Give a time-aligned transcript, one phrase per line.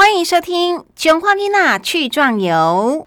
[0.00, 3.06] 欢迎收听《囧花丽娜去壮游》。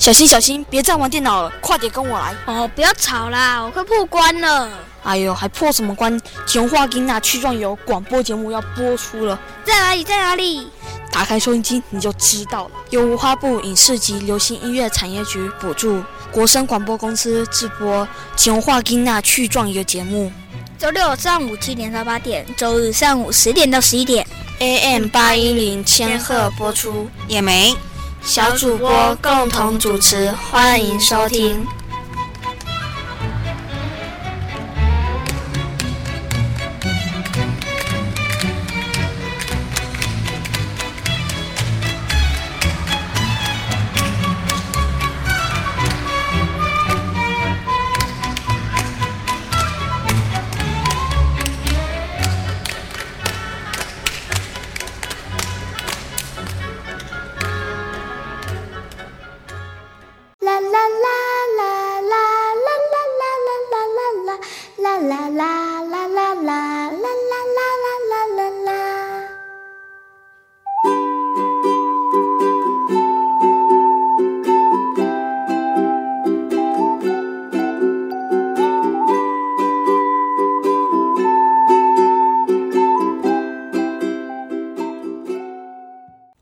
[0.00, 2.34] 小心小心，别再玩电脑了，快点跟我来！
[2.46, 4.68] 哦，不要吵啦，我快破关了。
[5.04, 6.18] 哎呦，还破什么关？
[6.44, 10.02] 《囧花丽娜去壮游》广播节目要播出了，在哪里？
[10.02, 10.68] 在哪里？
[11.12, 12.70] 打开收音机你就知道了。
[12.90, 16.02] 由文化部影视及流行音乐产业局补助，
[16.32, 18.04] 国声广播公司制播
[18.34, 20.32] 《囧花丽娜去壮游》节目。
[20.80, 24.26] 周六上午七点到八点，周日上午十点到十一点
[24.60, 27.06] ，AM 八一零千赫播出。
[27.28, 27.76] 也没
[28.22, 31.66] 小主播共同主持，欢迎收听。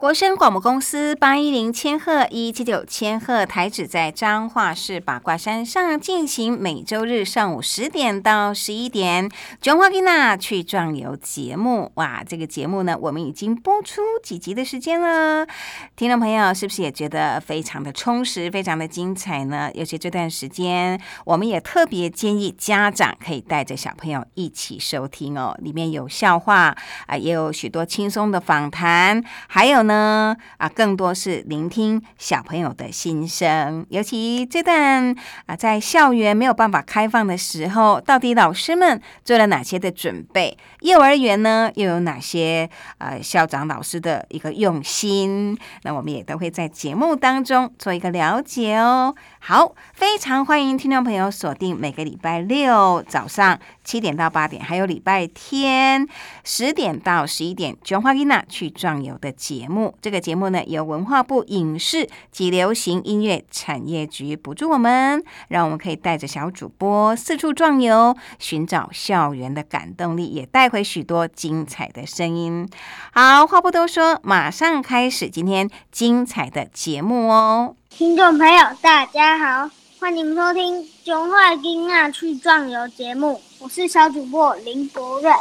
[0.08, 9.28] 国声广播公司八一零千赫一七九千赫台址在彰化市八卦山上进行每周日上午十点到十一点
[9.60, 11.92] 《中华吉娜去壮游》节目。
[11.96, 15.46] 哇，这个节目呢，我们已经播出几集的时间了。
[15.94, 19.70] 听众朋友是不是也觉得非常的充实、非常的精彩呢？
[19.74, 25.54] 尤其这段时间，我们也特别建议家长可以带着小朋友一起收听哦。
[25.60, 29.97] 里面有笑话啊，也有许多轻松的访谈，还有呢。
[29.98, 35.14] 啊，更多是聆听小朋友的心声，尤其这段
[35.46, 40.56] 啊，在校园没有办法开放的时候，到底老师们做了哪些的准备？
[40.80, 42.68] 幼儿园呢，又有哪些
[42.98, 45.58] 呃校长老师的一个用心？
[45.82, 49.14] 那我们也都会在节目当中做一个了解哦。
[49.40, 56.06] 好，非常欢迎听众朋友锁定每个礼拜六早上七点到八点，还有礼拜天
[56.44, 59.94] 十点到十一点，卷花丽娜去壮游的节目。
[60.02, 72.68] 这个节目呢，由文化部影视及流行音乐产业局补助我们，让我们可以带着小主播四处壮游，寻找校园的感动力，也带回许多精彩的声音。
[73.12, 77.76] 好，话不多说，马上开始今天精彩的节目哦！
[77.98, 85.32] 听众朋友，大家好，欢迎收听《中华金娜去壮游》节目，我是小主播林博瑞。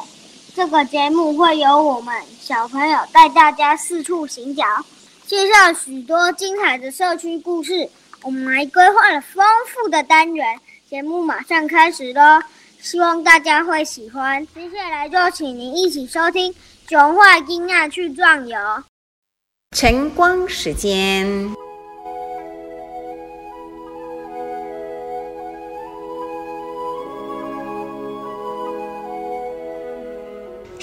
[0.55, 4.65] 这个节目会由我们小朋友带大家四处行脚，
[5.27, 7.87] 介绍许多精彩的社区故事。
[8.23, 12.41] 我们还规划了丰富的单元，节目马上开始喽！
[12.81, 14.43] 希望大家会喜欢。
[14.55, 16.51] 接下来就请您一起收听
[16.87, 18.57] 《囧话金亚去壮游》
[19.77, 21.55] 晨光时间。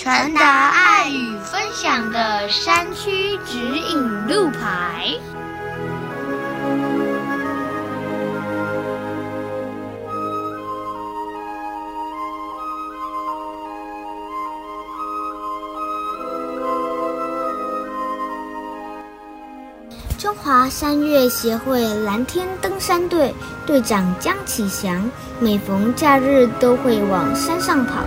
[0.04, 5.08] 传达爱与分享的山区指引路牌。
[20.18, 25.10] 中华山岳协会蓝天登山队队长江启祥，
[25.40, 28.04] 每逢假日都会往山上跑。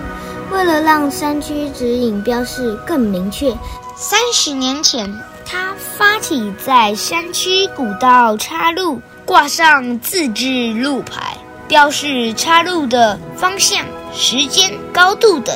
[0.57, 3.55] 为了让山区指引标示更明确，
[3.95, 5.07] 三十年前，
[5.45, 11.37] 他发起在山区古道岔路挂上自制路牌，
[11.67, 15.55] 标示岔路的方向、时间、高度等，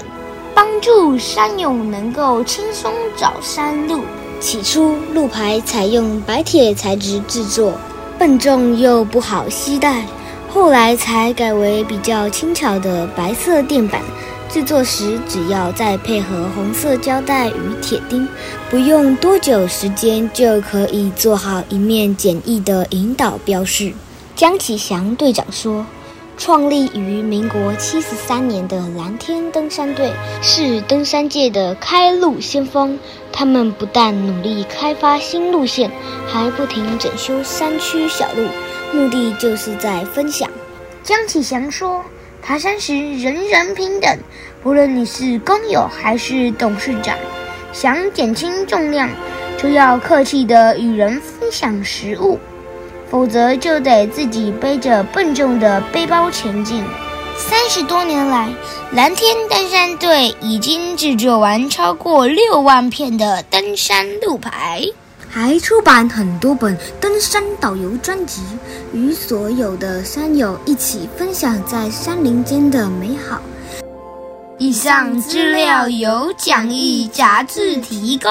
[0.54, 4.02] 帮助山友能够轻松找山路。
[4.40, 7.74] 起初，路牌采用白铁材质制作，
[8.20, 10.06] 笨重又不好携带，
[10.48, 14.00] 后来才改为比较轻巧的白色垫板。
[14.52, 18.28] 制作时，只要再配合红色胶带与铁钉，
[18.70, 23.94] 不用多久时间就可以做好一面简易的引导标示。
[24.36, 25.86] 江启祥队长说
[26.38, 30.12] ：“创立于民国七十三年的蓝天登山队
[30.42, 33.00] 是登山界的开路先锋。
[33.32, 35.90] 他们不但努力开发新路线，
[36.28, 38.46] 还不停整修山区小路，
[38.92, 40.50] 目的就是在分享。”
[41.04, 42.04] 江启祥说。
[42.42, 44.18] 爬山时人人平等，
[44.64, 47.16] 不论你是工友还是董事长，
[47.72, 49.08] 想减轻重量，
[49.58, 52.40] 就要客气的与人分享食物，
[53.10, 56.84] 否则就得自己背着笨重的背包前进。
[57.38, 58.50] 三十多年来，
[58.92, 64.84] 蓝天登山队已经制作完超过六万片的登山路牌。
[65.34, 68.42] 还出版很多本登山导游专辑，
[68.92, 73.42] 与所有的山友一起分享在山林间的美好。
[74.58, 78.30] 以上资料由讲义杂志提供。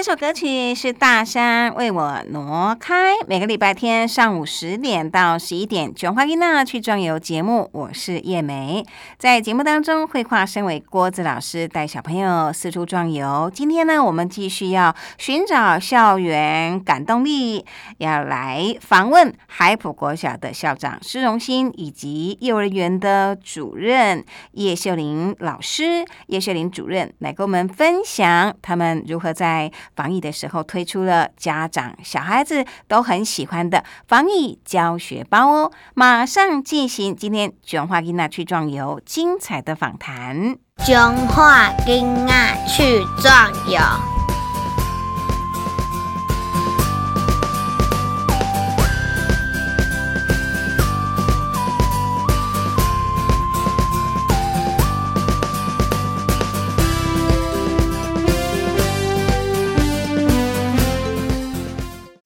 [0.00, 3.16] 这首歌曲是大山为我挪开。
[3.26, 8.82] 每个礼拜天上午十点到十一点，卷花音娜去壮游节目，我是叶梅。
[9.18, 13.50] 在节目当中，绘画身为郭子老师带小朋友四处壮游。
[13.54, 17.66] 今天呢，我们继续要寻找校园感动力，
[17.98, 26.06] 要来访问海普国小的校长施荣新以及幼儿园的主任叶秀玲老师。
[26.28, 29.70] 叶秀玲主任来跟我们分享他们如何在
[30.00, 35.72] 防疫的时候推出了家长、小孩子都很喜欢的防疫教学包哦！
[35.92, 40.56] 马上进行今天卷化囡娜去壮游精彩的访谈。
[40.86, 40.96] 中
[41.28, 44.19] 华囡娜去壮游。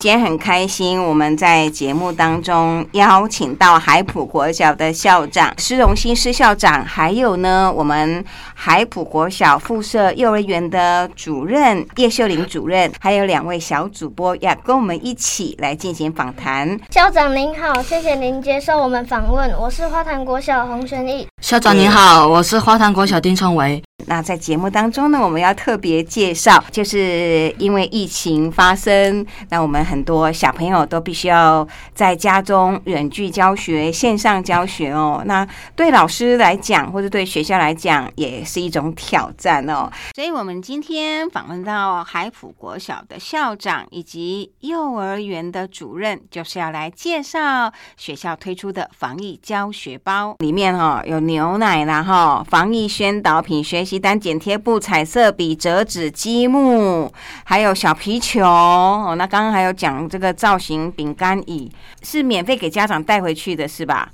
[0.05, 8.23] 今天很开心，我们在节目当中邀请到海普国小的校长施荣新施校长，还有呢，我们
[8.53, 16.79] 海普国小附设幼儿园的主任叶秀玲主任，还有两位小主播要跟我们一起来进行访谈。
[16.91, 21.27] 校长您好，谢谢您接受我们访问，我是花坛国小洪玄义。
[21.45, 23.83] 校长您好，我是花坛国小丁春维。
[24.07, 35.23] 那在节目当中呢，我们要特别介绍，就是因为疫情发生，那我们很多小朋友都必须要在家中远距教学、线上教学哦。
[35.27, 35.47] 那
[35.77, 39.91] 对老师来讲，或者对学校来讲，也是一种挑战哦。
[40.15, 59.17] 所以，我们今天访问到海普国小的校长以及幼儿园的主任，就是要来介绍学校推出的防疫教学包，里面哈有牛奶啦哈，防疫宣导品、学习单、剪贴布、彩色笔、折纸积木，还有小皮球哦。
[59.19, 61.69] 那刚刚还有讲这个造型饼干椅
[62.03, 64.09] 是免费给家长带回去的，是吧？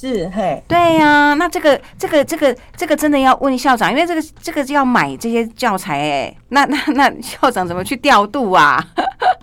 [0.00, 8.82] 是嘿，对呀、那这个这个这个这个真的要问校长，因为这个这个要买这些教材哎，那那那校长怎么去调度啊？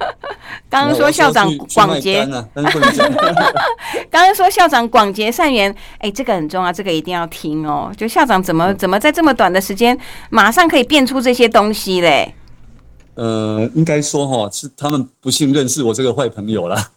[0.68, 2.26] 刚刚说校长广结。
[4.10, 7.92] 刚刚说校长广结善缘，哎，这个很重要，这个一定要听哦。
[7.96, 9.96] 就校长怎么怎么在这么短的时间，
[10.32, 12.34] 马上可以变出这些东西嘞？
[13.14, 16.90] 呃，应该说哈，是他们不幸认识我这个坏朋友啦。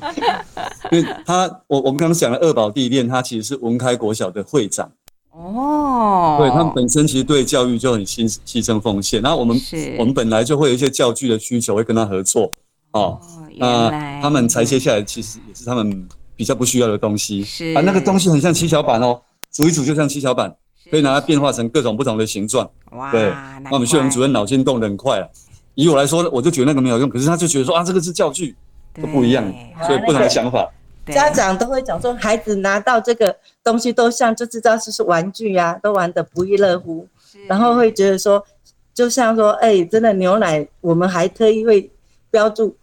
[0.92, 4.90] 因为他，我我们刚刚讲的二宝地恋，他其实是文开国小的会长，
[5.32, 9.20] 哦，对他们本身其实对教育就很牺牺牲奉献。
[9.22, 9.60] 然后我们
[9.98, 12.52] 我们本来就会有一些教具的需求，会跟他合作
[12.92, 13.20] 哦。
[13.58, 17.42] 那他们裁切下来，其实也是他们比较不需要的东西。
[17.42, 20.54] 是啊，那个东西很像七巧板哦，煮一煮就像七巧板，
[20.90, 22.68] 可以拿它变化成各种不同的形状。
[22.92, 23.30] 哇，对，
[23.64, 25.28] 那我们秀荣主任脑筋动得很快啊。
[25.74, 28.56] 以我来说，我就觉得那个没有用，可是他就觉得说啊，这个是教具，怪
[29.00, 29.44] 都不一样，
[29.86, 30.70] 所以不同的想法。
[31.06, 37.06] 家长都会讲说，孩子拿到这个东西都像就知道这是玩具呀、都玩得不亦乐乎，
[37.46, 38.44] 然后会觉得说，
[38.92, 41.88] 就像说，哎、真的牛奶，我们还特意会
[42.30, 42.76] 标注。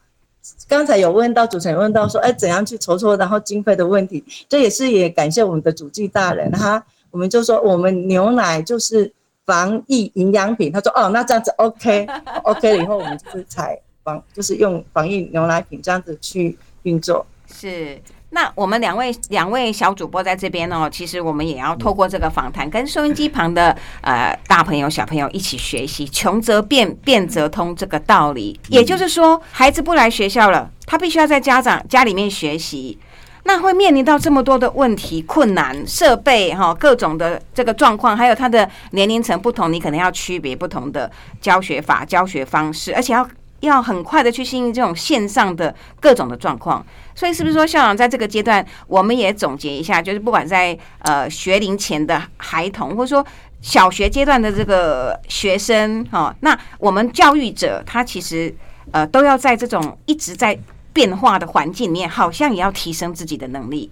[0.67, 9.11] 刚才有问到主持人问到说，哎、怎样去筹措，然后经费的问题，这也是也感谢我们的主计大人哈，我们就说我们牛奶就是
[9.45, 17.25] 防疫营养品，他说哦，那这样子 OK，OK 了以后我们就是采防，就是用防疫牛奶品这样子去运作。
[17.51, 18.01] 是。
[18.35, 28.59] 那我们两位两位小主播在这边哦，其实我们也要透过这个访谈，跟收音机旁的呃大朋友小朋友一起学习“穷则变，变则通”这个道理。
[28.69, 32.97] 也就是说，孩子不来学校了，他必须要在家长家里面学习。
[33.43, 43.29] 那会面临到这么多的问题、困难、设备哈，各种的这个状况，还有他的年龄层不同，你可能要区别不同的教学法、教学方式，而且要
[43.67, 46.85] 要很快的去适应这种线上的各种的状况。
[47.15, 53.25] 所以，是不是说校长在这个阶段，我们也总结一下，就是不管在呃学龄前的孩童，或者说
[53.61, 58.55] 小学阶段的这个学生哈，那我们教育者他其实
[58.91, 60.57] 呃都要在这种一直在。
[60.95, 63.89] 变化的环境里面，好像也要提升自己的能力。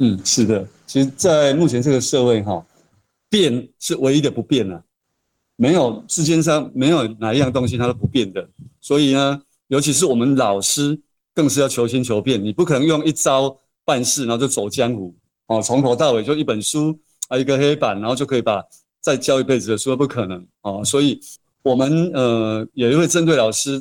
[0.00, 2.64] 嗯，是的，其实，在目前这个社会哈，
[3.28, 4.82] 变是唯一的不变了，
[5.62, 8.44] 没有世间上没有哪一样东西它都不变的。
[8.80, 11.00] 所以呢，尤其是我们老师，
[11.32, 12.42] 更是要求新求变。
[12.42, 15.14] 你不可能用一招办事，然后就走江湖
[15.46, 18.60] 哦，从头到尾就一本书啊，一个黑板，然后就可以把
[19.00, 20.84] 再教一辈子的书，不可能哦。
[20.84, 21.20] 所以，
[21.62, 23.80] 我们呃也会针对老师。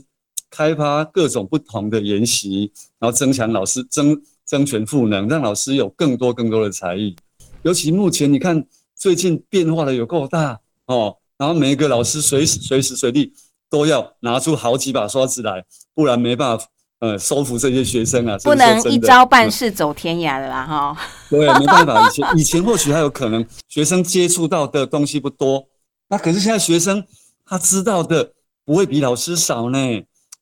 [0.54, 2.70] 开发各种不同的研习，
[3.00, 7.16] 然后增强老师增增权赋能，让老师有更多更多的才艺。
[7.62, 8.62] 尤其目前你看，
[8.94, 13.34] 最近变化的有够大哦，然后每一个老师随时随时随地
[13.68, 16.64] 都要拿出好几把刷子来，不然没办法
[17.00, 18.38] 呃收服这些学生啊。
[18.44, 20.96] 不能一招半式走天涯的啦哈。
[21.32, 25.68] 对，没办法，以前以前或许还有可能学生接触到的东西不多，
[26.10, 27.04] 那可是现在学生
[27.44, 28.34] 他知道的
[28.64, 29.80] 不会比老师少呢。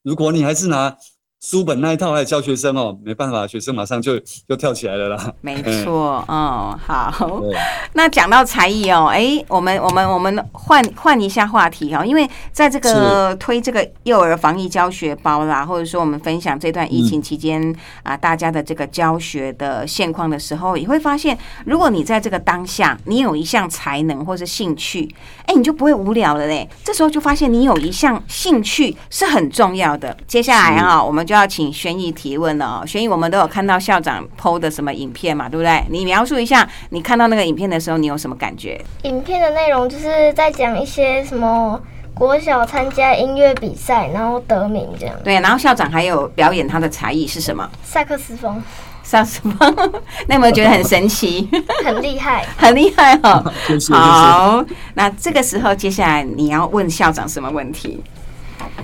[0.04, 0.98] 如果你还是拿
[1.42, 5.34] 书本那一套来教学生哦，没办法，学生马上就就跳起来了啦。
[5.40, 7.42] 没错，哦，好。
[7.94, 25.10] 那讲到才艺哦，哎，我们我们我们换换一下话题哦，因为在这个推这个幼儿防疫教学包啦，或者说我们分享这段疫情期间啊大家的这个教学的现况的时候，也会发现，如果你在这个当下你有一项才能或是兴趣，
[25.46, 26.70] 哎，你就不会无聊了嘞。
[26.84, 30.16] 这时候就发现你有一项兴趣是很重要的。
[30.28, 31.29] 接下来啊，我们。
[31.30, 35.84] 就要请轩逸提问了哦，轩逸，我们都有看到校长 PO 的什么影片嘛，对不对？
[35.88, 38.84] 你描述一下，你看到那个影片的时候，你有什么感觉？
[39.04, 41.80] 影片的内容就是在讲一些什么
[42.16, 45.16] 国小参加音乐比赛，然后得名这样。
[45.24, 47.70] 对，然后校长还有表演他的才艺是什么？
[47.84, 48.60] 萨克斯风。
[49.04, 49.92] 萨克斯风，
[50.26, 51.48] 那有没有觉得很神奇？
[51.86, 53.54] 很厉害， 很厉害哦。
[53.94, 58.04] 好，那这个时候接下来你要问校长什么问题？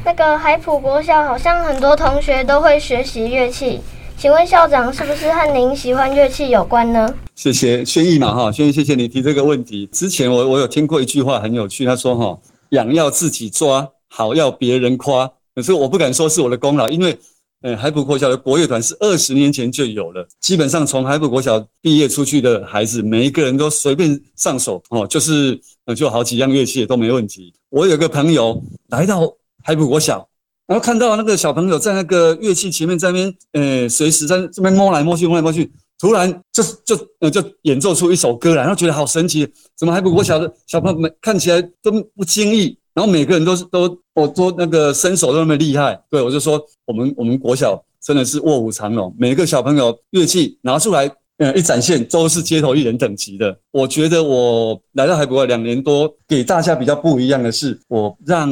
[0.04, 3.80] 那个海普国小好像很多同学都会学习乐器，
[4.18, 7.14] 请问校长是不是和您喜欢乐器有关呢？
[7.36, 9.86] 谢谢轩逸嘛哈，轩逸谢谢你提这个问题。
[9.92, 12.38] 之前我我有听过一句话很有趣，他说哈，
[12.70, 15.32] 痒要自己抓，好要别人夸。
[15.54, 17.18] 可是我不敢说是我的功劳，因为
[17.62, 27.54] 呃海普国小的国乐团是二十年前就有了，基本上从海普国小毕业出去的孩子，每一个人都随便上手哦，就是呃就好几样乐器都没问题。
[27.70, 29.34] 我有个朋友来到。
[29.68, 30.30] 海普国小，
[30.68, 53.58] 然后看到那个小朋友在那个乐器前面在那边，呃，随时在这边摸来摸去，摸来摸去，突然就就呃就演奏出一首歌来，然后觉得好神奇，怎么海普国小的小朋友们看起来都不经意，然后每个人都是都哦都那个身手都那么厉害，对我就说我们我们国小真的是卧虎藏龙，每个小朋友乐器拿出来，呃一展现都是街头艺人等级的。
[53.72, 58.48] 我觉得我来到海普国两年多，给大家比较不一样的是，我让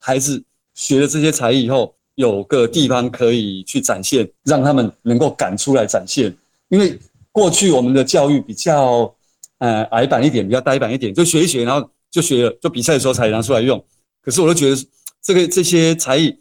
[0.00, 0.42] 孩子。
[0.74, 6.34] 学了这些才艺以后，有个地方可以去展现，让他们能够敢出来展现。
[6.68, 6.98] 因为
[7.32, 9.12] 过去我们的教育比较，
[9.58, 13.82] 呃，矮板一点，比较呆板一点，就学一学，然后就学了，就比赛的时候才拿出来用。
[14.22, 14.76] 可是我都觉得，
[15.22, 16.36] 这个这些才艺，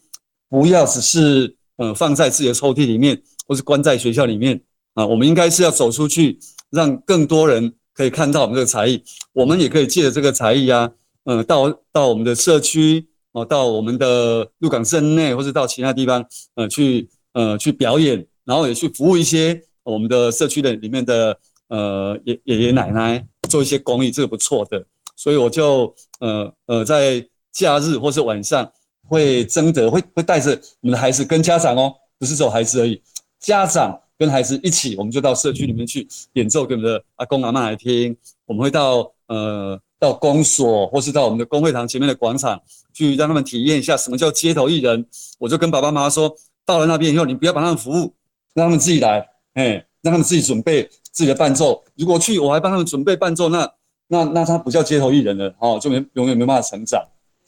[0.50, 4.60] 不要只是呃放在自己的抽屉里面，或是关在学校里面
[4.94, 5.06] 啊。
[5.06, 9.04] 我们应该是要走出去，让更多人可以看到我们这个才艺。
[9.34, 10.92] 我们也可以借着这个才艺啊，
[11.26, 13.08] 嗯，到到我们的社区。
[13.34, 16.24] 哦，到我们的鹿港镇内，或者到其他地方，
[16.54, 21.36] 呃，去呃去表演，然后也去服务一些我们的社区的里面的
[21.68, 24.86] 呃爷爷爷奶奶，做一些公益，这个不错的。
[25.16, 28.72] 所以我就呃呃在假日或是晚上
[29.08, 33.02] 会征得，会会带着我们的孩子跟家长哦，不是只有孩子而已，
[33.40, 38.16] 家长跟孩子一起，我们就到社区里面去演奏给我们的阿公阿妈来听。
[38.46, 39.80] 我们会到呃。
[40.04, 45.06] 到公所，或是到我们的公会堂前面的广场，去让他们体验一下什么叫街头艺人。
[45.40, 48.14] 我就跟爸爸妈妈说，到了那边以后，你不要帮他们服务，
[48.54, 50.84] 让他们自己来，哎，让他们自己准备
[51.14, 51.82] 自己的伴奏。
[51.96, 53.72] 如果去我还帮他们准备伴奏，那
[54.10, 57.02] 那那他不叫街头艺人了，哦，就没永远没办法成长。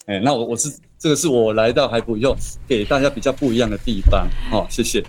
[0.06, 2.34] 哎，那我我是这个是我来到海普以后
[2.66, 4.26] 给大家比较不一样的地方。
[4.50, 5.04] 好，谢谢。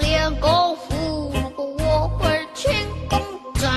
[0.00, 2.70] 练功夫，如果我会勤
[3.08, 3.18] 工
[3.54, 3.68] 俭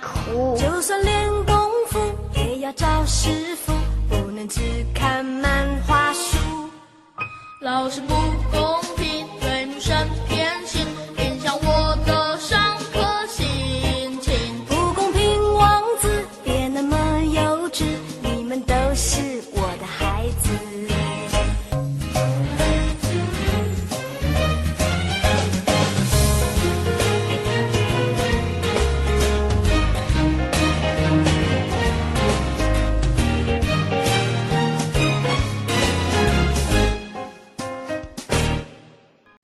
[0.00, 0.56] 苦。
[0.58, 1.54] 就算练功
[1.88, 1.98] 夫
[2.34, 3.72] 也要找，师傅，
[4.08, 4.60] 不能只
[4.94, 6.38] 看漫画书。
[7.60, 8.14] 老师不
[8.50, 8.79] 公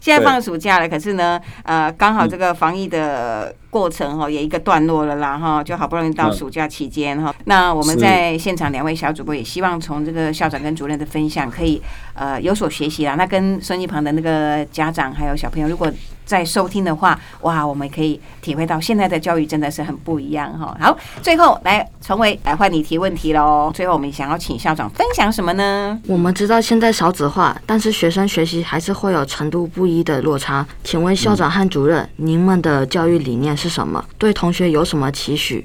[0.07, 7.35] 现在放暑假了，可是呢，呃，刚好这个防疫的过程哈也一个段落了啦哈，就好不容易到暑假期间哈。
[7.47, 11.83] 那我们在现场两位小主播也希望从这个校长跟主任的分享可以
[12.15, 13.17] 呃有所学习啦。
[13.17, 15.93] 那跟收音机旁的那个家长还有小朋友，如果
[16.26, 20.76] 在收听的话，哇，我们可以体会到现在的教育真的是很不一样哈。
[20.78, 23.71] 好，最后来重伟来换你提问题喽。
[23.73, 25.99] 最后我们想要请校长分享什么呢？
[26.06, 30.66] 我们知道现在少子化，但是学生学习还是会有程度不一的落差。
[30.83, 34.04] 请问校长和主任，您们的教育理念是什么？
[34.18, 35.64] 对同学有什么期许？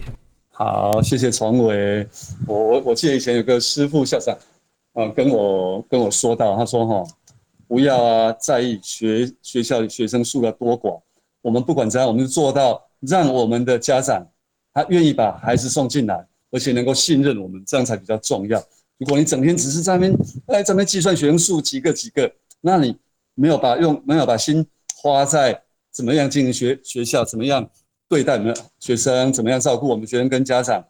[0.52, 2.08] 好，谢谢崇伟。
[2.46, 4.36] 我我我记得以前有个师傅校长，
[4.94, 7.04] 啊、跟我跟我说到，他说哈，
[7.72, 11.00] 不要啊在意学学校的学生数的多寡，
[11.42, 14.28] 我们不管怎样，我们做到让我们的家长
[14.74, 18.62] 他愿意把孩子送进来，而且能够信任我们，这样才比较重要。
[18.98, 20.14] 如果你整天只是在那边
[20.48, 22.94] 哎在那边计算学生数几个几个，那你
[23.36, 25.58] 没有把用没有把心花在
[25.94, 27.66] 怎么样经营学学校，怎么样
[28.10, 30.86] 对待我们学生，怎么样照顾我们学生跟家长，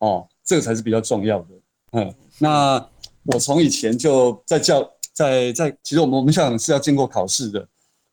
[0.00, 1.46] 哦，这个才是比较重要的。
[1.92, 2.90] 嗯，那
[3.24, 4.86] 我从以前就在教
[5.16, 7.66] 在在，其实我们我们校长是要经过考试的，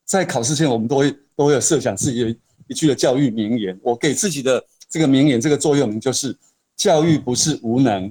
[0.05, 2.35] 在考试前我们都会都会有设想自己的
[2.67, 3.77] 一句的教育名言。
[3.83, 6.33] 我给自己的这个名言，这个座右铭就是：
[6.77, 8.09] 教育不是无能，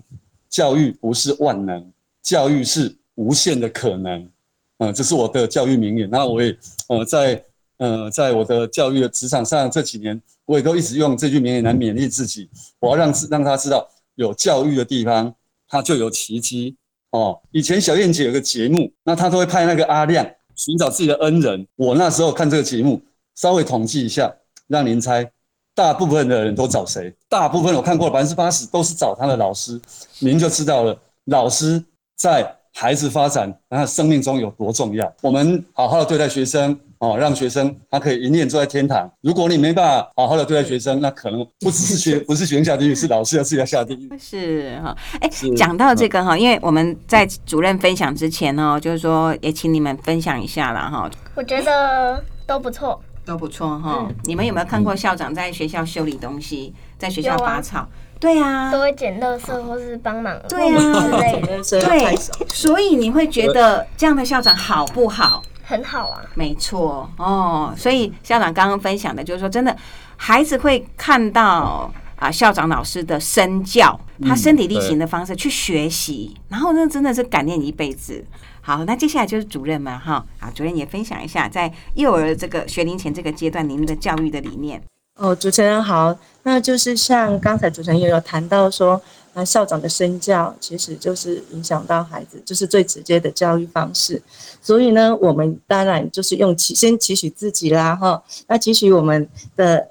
[0.51, 1.91] 教育不是万能，
[2.23, 4.29] 教育是无限的可能。
[4.77, 6.11] 嗯，这是我的教育名言。
[6.11, 6.55] 那我也
[6.89, 7.45] 呃在
[7.79, 12.51] 呃在我的教育的职场上这几年，我也都一直用这句名言来勉励自己。
[12.79, 15.35] 我要让让他知道，有教育的地方，
[15.67, 16.77] 它就有奇迹。
[17.13, 21.67] 哦，以前小燕姐有个节目，那她都会派那个阿亮寻找自己的恩人。
[21.77, 23.01] 我那时候看这个节目，
[23.35, 24.35] 稍微统计一下，
[24.67, 25.31] 让您猜，
[25.75, 27.15] 大部分的人都找谁？
[27.29, 29.81] 大部分我看过了，百分之八十都是找他的老师。
[30.21, 31.83] 您就知道了，老师
[32.17, 35.13] 在孩子发展他的生命中有多重要。
[35.21, 39.11] 我们好好的对待学生，哦，让学生他可以一念坐在天堂。
[39.23, 44.09] 如果你没办法好好的对待学生，那可能不只是学，不是学生下地狱，是老师要自己要下地狱。
[44.17, 53.03] 是哈，哎，讲到这个哈，因为我们在主任分享之前呢，就是说也请你们分享一下啦哈，我觉得都不错。
[53.25, 54.09] 都不错哈。
[54.25, 57.89] 你们有没有看过校长在学校修理东西，在学校拔草？
[58.23, 62.17] 对啊，都会捡垃圾或是帮忙对啊之类的，对，
[62.49, 65.43] 所以你会觉得这样的校长好不好？
[65.65, 66.23] 很好啊。
[66.35, 69.77] 没错哦，所以校长刚刚分享的就是说，真的
[70.17, 78.25] 孩子会看到啊校长老师的身教，他身体力行的方式去学习，然后那真的是感念一辈子。
[78.61, 84.81] 好，那接下来就是主任们哈，啊主任也分享一下在幼儿这个学龄前这个阶段，您的教育的理念。
[85.17, 89.01] 哦，主持人好，那就是像刚才主持人也有谈到说，
[89.35, 94.21] 那校长的身教其实就是影响到孩子，就是最直接的教育方式。
[94.61, 99.89] 所以呢，我们当然就是用期先期许自己啦，哈，那期许我们的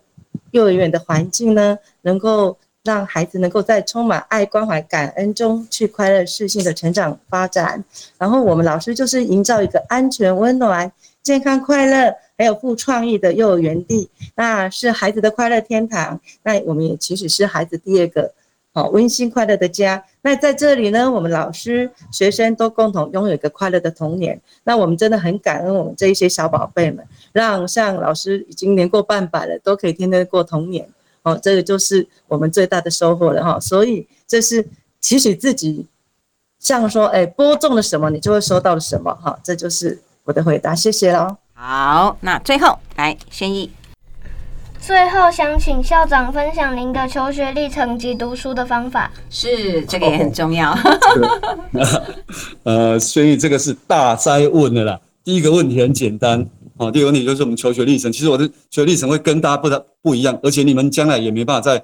[0.51, 7.83] 幼儿园的环境呢，能够让孩子能够在充满爱、关怀、感恩中去快乐、适性的成长发展。
[8.17, 10.91] 然后我们老师就是营造一个安全、温暖、
[11.23, 16.19] 健康、快乐，还有富创意的幼儿园地，那是孩子的快乐天堂。
[16.43, 18.33] 那我们也其实是孩子第二个
[18.73, 20.03] 好温馨快乐的家。
[20.21, 24.39] 那在这里呢，我们老师、学生都共同拥有一个快乐的童年。
[24.63, 30.87] 那我们真的很感恩我们这一些小宝贝们，让像老师已经年过半百了，都可以天天过童年。
[31.23, 33.59] 哦，这个就是我们最大的收获了哈。
[33.59, 34.67] 所以这是
[34.99, 35.85] 其实自己，
[36.57, 39.39] 像说，哎，播种了什么，你就会收到了什么哈。
[39.43, 41.40] 这就是我的回答，谢谢喽。
[41.63, 43.69] 好，那最后来宣毅。
[44.79, 49.11] 最后想请校长分享您的求学历程及读书的方法。
[49.29, 50.75] 是，这个也很重要。
[52.65, 54.99] 呃，所以这个是大灾问的啦。
[55.23, 56.43] 第一个问题很简单，
[56.77, 58.11] 哦，第一个问题就是我们求学历程。
[58.11, 61.83] 其实我的求学历程会跟大家不太不一样，而且你们将来也没办法再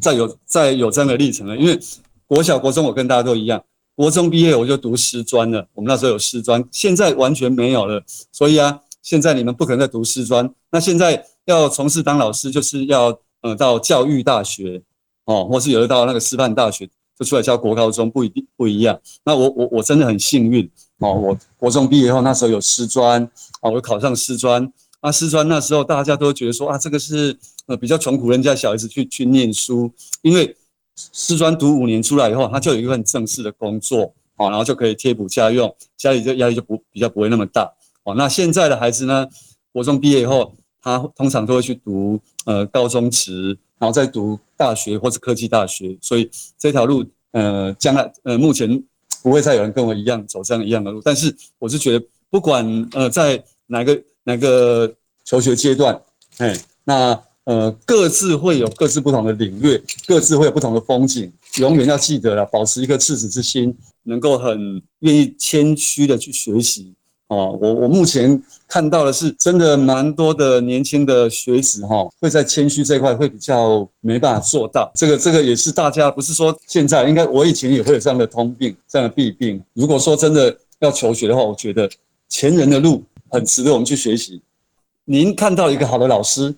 [0.00, 1.78] 再有再有这样的历程了，因为
[2.26, 3.62] 国小、国中我跟大家都一样，
[3.94, 8.02] 国中毕业我就读师专了，我们那时候有师专，现在完全没有了。
[8.32, 14.82] 所以啊，现在你们不可能再读师专，那现在要从事当老师，就是要呃到教育大学
[15.24, 16.86] 哦，或是有的到那个师范大学。
[17.18, 19.00] 就出来教国高中，不一定不一样。
[19.24, 23.24] 那我我我真的很幸运哦，我国中毕业后那时候有师专
[23.60, 24.70] 啊，我考上师专。
[25.00, 27.34] 啊，师专那时候大家都觉得说啊，这个是
[27.66, 29.90] 呃比较穷苦人家小孩子去去念书，
[30.22, 30.54] 因为
[30.94, 37.72] 师专读五年出来以后，他就有一份正式的工作哦，然后就可以贴补家用，家里就压力就不比较不会那么大
[38.04, 38.14] 哦。
[38.14, 39.26] 那现在的孩子呢，
[39.72, 48.82] 国中毕业以后，他通常都会去读呃高中职，然后再读大学或者科技大学，所以这条路呃将来呃目前
[49.22, 54.02] 不会再有人跟我一样走这样一样的路，但是我是觉得不管呃在哪个。
[54.24, 55.98] 哪个求学阶段，
[56.36, 61.32] 哎，那呃各自会有各自不同的领域，各自会有不同的风景。
[61.56, 66.94] 永远要记得了，保持一颗赤子之心，能够很愿意谦虚的去学习。
[67.28, 74.90] 哦，我我目前看到的是，真的蛮多的年轻的学子哈，会在谦虚这块会比较没办法做到。
[74.94, 79.62] 这个这个也是大家不是说现在，应该我以前也会有这样的通病，这样的弊病。
[79.74, 81.88] 如果说真的要求学的话，我觉得
[82.28, 83.02] 前人的路。
[83.30, 84.40] 很值得我们去学习。
[85.04, 86.54] 您看到一个好的老师，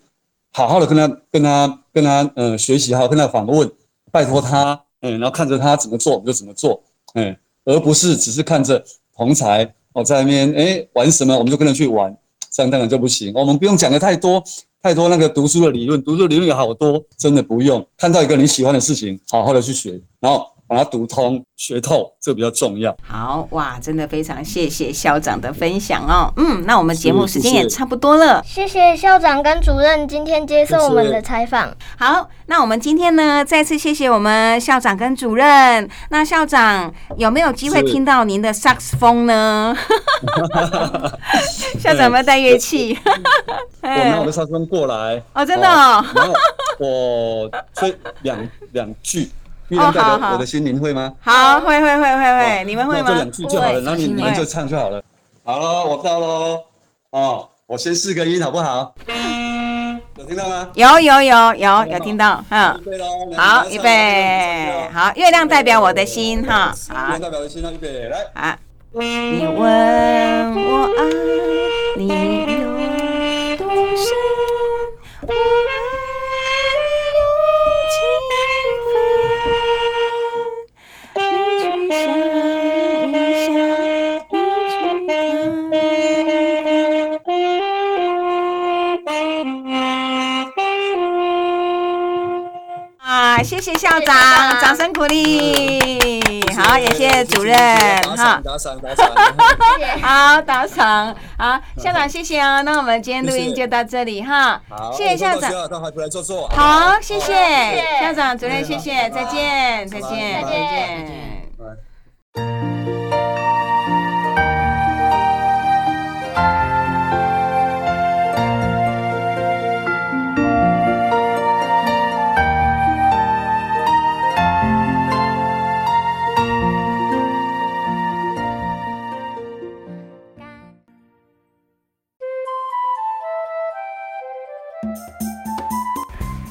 [0.52, 3.68] 好好的跟他、跟他、跟他，呃，学习，好好跟他访问，
[4.12, 6.80] 拜托他，嗯，然后看着他怎么做，我们就怎么做，
[7.14, 8.80] 嗯，而不是只是看着
[9.16, 12.16] 同才我在那边，哎，玩什么我们就跟着去玩，
[12.50, 13.32] 这样当然就不行。
[13.34, 14.42] 我们不用讲的太多，
[14.82, 17.86] 太多那个读书的理论，读书理论有好多，真的不用。
[17.96, 20.46] 看到一个你喜欢的事情，好好的去学，然后。
[20.70, 22.96] 把它读通、学透，这比较重要。
[23.02, 26.32] 好哇，真的非常谢谢校长的分享哦。
[26.36, 28.40] 嗯，那我们节目时间也差不多了。
[28.46, 31.76] 谢谢校长跟主任今天接受我们的采访。
[31.98, 35.90] 好，那我们今天呢，再次谢谢我们校长跟主任。
[36.10, 39.76] 那校长有没有机会听到您的萨克斯风呢？
[41.80, 42.96] 校长有没有带乐器？
[43.82, 45.20] 我拿我的萨克斯风过来。
[45.32, 46.06] 哦，真的哦。
[46.14, 46.32] 然后
[46.78, 49.28] 我吹两两句。
[49.70, 51.12] 月亮代表我的心，您会吗？
[51.20, 53.08] 好，会会会会会，你们会吗？
[53.08, 55.02] 这两句就好了，然后你你们就唱就好了。
[55.44, 56.60] 好了，我到喽。
[57.10, 58.92] 哦，我先试个音好不好？
[60.16, 60.68] 有听到吗？
[60.74, 62.80] 有有有有有听到，嗯。
[63.36, 64.88] 好，预备。
[64.92, 66.74] 好，月亮代表我的心，哈。
[66.90, 68.18] 月亮代表我的心，预备来。
[68.34, 68.56] 好。
[68.92, 69.56] 你问
[70.56, 71.04] 我爱
[71.96, 73.64] 你有多
[73.96, 74.04] 深？
[93.80, 96.44] 校长，掌声鼓励。
[96.54, 97.56] 好，也谢谢主任。
[98.14, 99.10] 哈，打赏打赏。
[100.02, 101.16] 好，打赏。
[101.38, 102.62] 好，校长谢谢哦。
[102.62, 104.60] 那我们今天录音就到这里哈。
[104.68, 105.50] 好，谢谢校长。
[105.66, 106.46] 到海普来坐坐。
[106.48, 111.29] 好，谢谢校长、主任，谢谢，再见，再见，再见。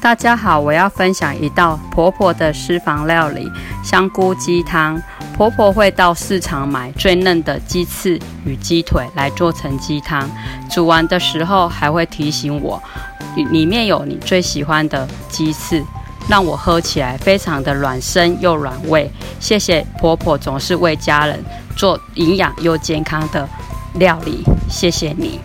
[0.00, 3.50] 大家好，我要分享一道婆婆的私房料理——
[3.84, 5.00] 香菇鸡汤。
[5.36, 10.28] 婆婆会到市场买最嫩的鸡翅与鸡腿来做成鸡汤，
[10.70, 12.82] 煮完的时候还会提醒我，
[13.34, 15.84] 里面有你最喜欢的鸡翅，
[16.28, 19.10] 让我喝起来非常的软身又软胃。
[19.38, 21.42] 谢谢婆婆总是为家人
[21.76, 23.48] 做营养又健康的
[23.94, 25.40] 料理，谢谢你。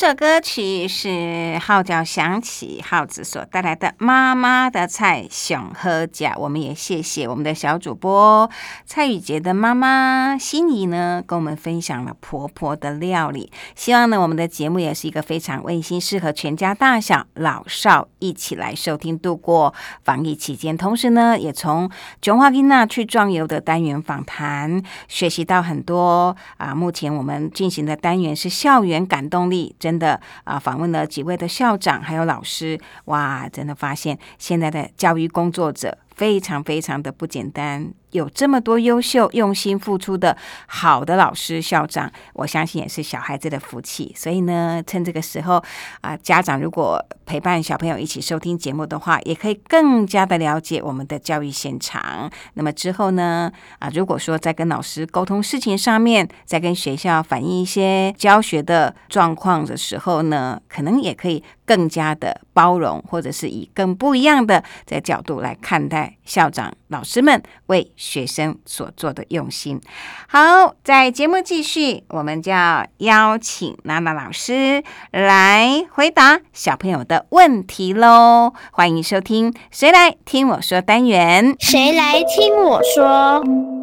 [0.00, 6.30] 首歌曲是号角响起，耗子所带来的《妈妈的菜想喝甲》。
[6.38, 8.48] 我们也谢谢我们的小主播
[8.86, 13.52] 蔡宇杰的妈妈心怡呢，跟我们分享了婆婆的料理。
[13.74, 20.74] 希望呢，我们的节目也是一个非常温馨，适合全家大小老少一起来收听，度过防疫期间。
[20.74, 21.90] 同时呢，也从
[22.22, 26.74] 琼花丽娜去壮游的单元访谈，学习到很多啊。
[26.74, 29.76] 目前我们进行的单元是校园感动力。
[29.90, 35.98] 真的啊，访问了几位的校长还有老师，哇，真的发现现在的教育工作者。
[36.14, 37.94] 非常非常的不简单。
[38.10, 44.14] 有这么多优秀、用心付出的好的老师、校长，我相信也是小孩子的福气。
[44.16, 45.62] 所以呢，趁这个时候
[46.00, 52.30] 啊，家长如果陪伴小朋友一起收听节目的话，也可以更加的了解我们的教育现场。
[52.54, 69.80] 那么之后呢，啊，如果说在跟老师沟通事情上面，在跟学校反映一些教学的状况的时候呢，可能也可以更加的包容，或者是以更不一样的在角度来看待校长、老师们为学生所做的用心。
[70.28, 78.52] 好，在节目继续，我们就要邀请娜娜老师来回答小朋友的问题喽。
[78.72, 81.54] 欢迎收听《谁来听我说》单元。
[81.60, 83.79] 谁来听我说？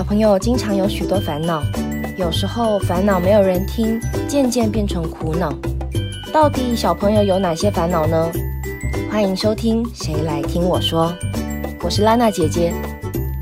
[0.00, 1.62] 小朋友经常有许多烦恼，
[2.16, 5.52] 有时候烦恼没有人听，渐渐变成苦恼。
[6.32, 8.32] 到底小朋友有哪些烦恼呢？
[9.12, 11.12] 欢迎收听《谁来听我说》，
[11.82, 12.72] 我是拉娜姐姐。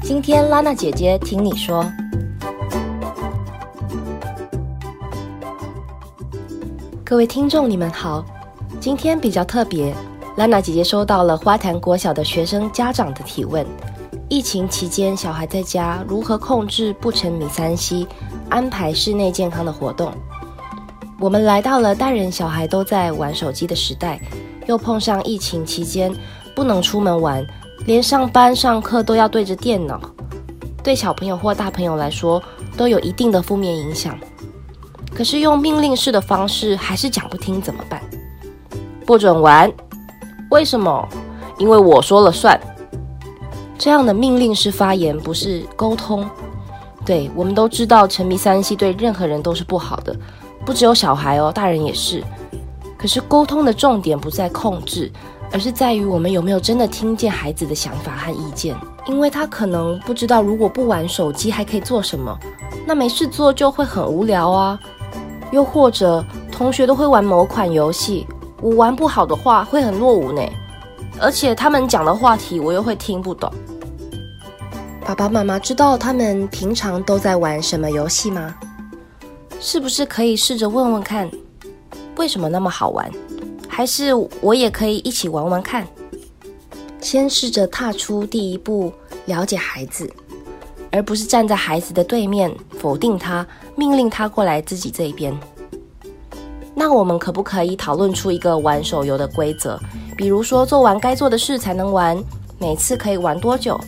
[0.03, 1.88] 今天拉娜姐姐听你说。
[7.05, 8.27] 各位听众，你们好。
[8.81, 9.94] 今天比较特别，
[10.35, 13.64] 拉娜姐姐收到了花坛国小的学生家长的提问。
[14.29, 18.07] 疫情期间，小孩在家如何控制不沉迷三 C，
[18.51, 20.12] 安排室内健康的活动？
[21.19, 24.21] 我们来到了大人小孩都在玩手机的时代，
[24.67, 26.14] 又碰上疫情期间
[26.55, 27.45] 不能出门玩，
[27.87, 29.99] 连上班上课都要对着电脑，
[30.85, 32.43] 对小朋友或大朋友来说
[32.77, 34.19] 都有一定的负面影响。
[35.14, 38.03] 可是用命令式的方式还是讲不听，怎么办？
[39.07, 39.73] 不准玩，
[40.51, 41.09] 为什么？
[41.57, 42.61] 因为我说了算。
[43.79, 46.29] 这样的命令式发言不是沟通。
[47.07, 50.14] 对我们都知道，沉迷三 C 对任何人都是不好的，
[50.67, 52.23] 不只有小孩哦，大人也是。
[52.99, 55.11] 可是沟通的重点不在控制，
[55.53, 58.77] 而是在于我们有没有真的听见孩子的想法和意见。
[59.07, 62.37] 因为他可能不知道，如果不玩手机还可以做什么，
[62.85, 64.79] 那没事做就会很无聊啊。
[65.51, 68.27] 又或者同学都会玩某款游戏，
[68.61, 70.43] 我玩不好的话会很落伍呢。
[71.21, 73.51] 而且他们讲的话题我又会听不懂。
[75.09, 78.55] 爸爸妈妈知道他们平常都在玩什么游戏吗？
[79.59, 81.31] 是不是可以试着问问看，
[82.18, 83.11] 为什么那么好玩？
[83.66, 85.88] 还是我也可以一起玩玩看？
[87.01, 88.92] 先试着踏出第一步，
[89.25, 90.12] 了解孩子，
[90.92, 95.35] 而不是站在孩子的对面否定他，命令他过来自己这一边。
[96.75, 99.81] 那我们可不可以讨论出一个玩手游的规则？
[100.18, 102.23] 比如说，做完该做的事才能玩，
[102.59, 103.81] 每次可以玩多久？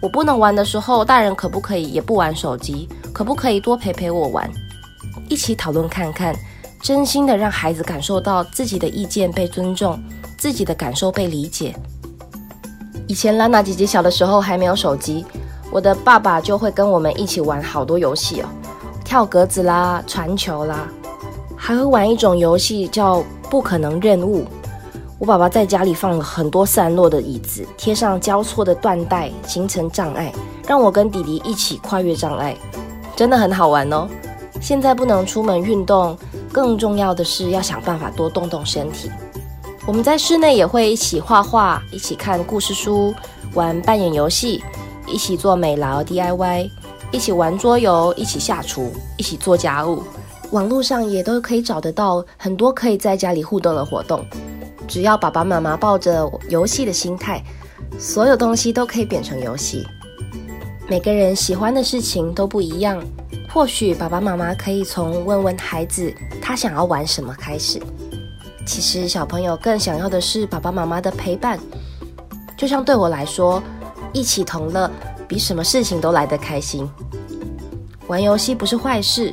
[0.00, 2.88] 我不能玩的时候，大人可不可以也不玩手机？
[3.12, 4.50] 可不可以多陪陪我玩？
[5.28, 6.34] 一起讨论看看，
[6.80, 10.02] 真心的让孩子感受到自己的意见被尊重，
[10.38, 11.76] 自己的感受被理解。
[13.06, 15.24] 以前拉娜姐姐小的时候还没有手机，
[15.70, 18.48] 我的爸爸就会跟我们一起玩好多游戏哦，
[19.04, 20.88] 跳格子啦，传球啦，
[21.56, 24.46] 还会玩一种游戏叫不可能任务。
[25.20, 30.32] 我爸爸在家里放了很多散落的椅子，贴上交错的缎带，形成障碍，
[30.66, 32.56] 让我跟弟弟一起跨越障碍，
[33.14, 34.08] 真的很好玩哦。
[34.62, 36.16] 现在不能出门运动，
[36.50, 39.10] 更重要的是要想办法多动动身体。
[39.86, 43.12] 我们在室内也会一起画画，一起看故事书，
[43.52, 44.64] 玩扮演游戏，
[45.06, 46.70] 一起做美劳 DIY，
[47.10, 50.02] 一起玩桌游，一起下厨，一起做家务。
[50.52, 54.24] 网络上也都可以找得到很多可以在家里互动的活动。
[54.90, 57.40] 只要爸爸妈妈抱着游戏的心态，
[57.96, 59.86] 所有东西都可以变成游戏。
[60.88, 63.00] 每个人喜欢的事情都不一样，
[63.48, 67.80] 或许爸爸妈妈可以从问问孩子他想要玩什么开始。
[68.66, 71.56] 其实小朋友更想要的是爸爸妈妈的陪伴。
[72.56, 73.62] 就像对我来说，
[74.12, 74.90] 一起同乐
[75.28, 76.90] 比什么事情都来得开心。
[78.08, 79.32] 玩游戏不是坏事，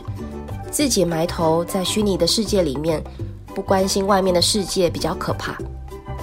[0.70, 3.04] 自己埋头在虚拟的世界里面。
[3.58, 5.58] 不关心外面的世界比较可怕，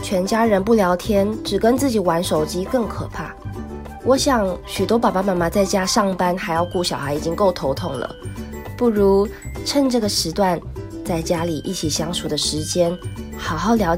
[0.00, 3.34] 全家人不聊天，只跟自己玩手机更可怕。
[4.04, 8.14] 我想许多爸爸妈妈在家上班还要顾小孩，已经够头痛了，
[8.76, 9.28] 不如
[9.66, 10.60] 趁这个时段，
[11.04, 12.96] 在家里一起相处的时间，
[13.36, 13.92] 好好了解。